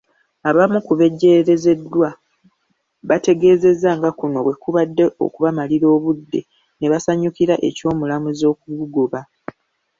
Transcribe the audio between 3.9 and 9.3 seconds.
nga kuno bwe kubadde okubamalira obudde ne basanyukira eky'omulamuzi okugugoba.